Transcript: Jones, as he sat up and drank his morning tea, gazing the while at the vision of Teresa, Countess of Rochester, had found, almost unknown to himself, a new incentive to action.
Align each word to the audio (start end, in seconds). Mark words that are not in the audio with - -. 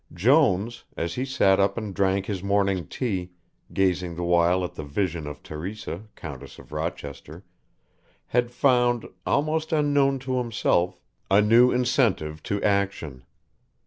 Jones, 0.15 0.83
as 0.97 1.13
he 1.13 1.25
sat 1.25 1.59
up 1.59 1.77
and 1.77 1.93
drank 1.93 2.25
his 2.25 2.41
morning 2.41 2.87
tea, 2.87 3.33
gazing 3.71 4.15
the 4.15 4.23
while 4.23 4.63
at 4.65 4.73
the 4.73 4.83
vision 4.83 5.27
of 5.27 5.43
Teresa, 5.43 6.05
Countess 6.15 6.57
of 6.57 6.71
Rochester, 6.71 7.45
had 8.25 8.49
found, 8.49 9.07
almost 9.27 9.71
unknown 9.71 10.17
to 10.17 10.39
himself, 10.39 10.99
a 11.29 11.39
new 11.39 11.69
incentive 11.71 12.41
to 12.41 12.59
action. 12.63 13.25